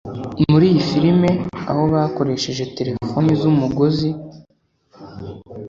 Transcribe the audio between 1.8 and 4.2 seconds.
bakoresheje telefoni z’umugozi